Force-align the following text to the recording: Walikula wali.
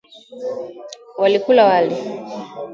Walikula 1.21 1.61
wali. 1.69 1.95